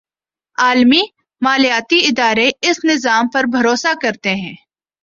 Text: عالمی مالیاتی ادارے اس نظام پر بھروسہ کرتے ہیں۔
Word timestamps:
عالمی 0.57 1.01
مالیاتی 1.41 1.99
ادارے 2.05 2.49
اس 2.61 2.83
نظام 2.85 3.27
پر 3.33 3.43
بھروسہ 3.51 3.93
کرتے 4.01 4.35
ہیں۔ 4.35 4.55